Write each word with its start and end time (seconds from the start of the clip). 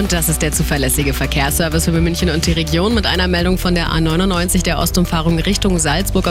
Und 0.00 0.14
das 0.14 0.30
ist 0.30 0.40
der 0.40 0.50
zuverlässige 0.50 1.12
Verkehrsservice 1.12 1.84
für 1.84 2.00
München 2.00 2.30
und 2.30 2.46
die 2.46 2.52
Region 2.52 2.94
mit 2.94 3.04
einer 3.04 3.28
Meldung 3.28 3.58
von 3.58 3.74
der 3.74 3.88
A99 3.88 4.62
der 4.62 4.78
Ostumfahrung 4.78 5.38
Richtung 5.38 5.78
Salzburg. 5.78 6.26